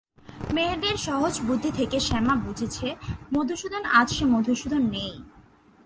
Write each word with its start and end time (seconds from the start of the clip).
মেয়েদের 0.53 0.95
সহজ 0.97 1.33
বুদ্ধি 1.41 1.71
থেকে 1.71 1.97
শ্যামা 1.99 2.35
বুঝেছে 2.35 2.87
মধুসূদন 3.33 3.83
আজ 3.91 4.07
সে-মধুসূদন 4.09 4.83
নেই। 4.91 5.13